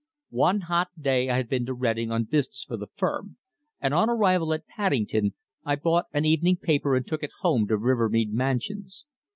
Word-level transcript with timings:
One 0.39 0.61
hot 0.61 0.87
day 0.99 1.29
I 1.29 1.35
had 1.37 1.47
been 1.47 1.67
to 1.67 1.75
Reading 1.75 2.09
on 2.11 2.23
business 2.23 2.63
for 2.67 2.75
the 2.75 2.87
firm, 2.87 3.37
and 3.79 3.93
on 3.93 4.09
arrival 4.09 4.51
at 4.51 4.65
Paddington 4.65 5.35
I 5.63 5.75
bought 5.75 6.07
an 6.11 6.25
evening 6.25 6.57
paper 6.57 6.95
and 6.95 7.05
took 7.05 7.21
it 7.21 7.29
home 7.43 7.67
to 7.67 7.77
Rivermead 7.77 8.33
Mansions. 8.33 9.05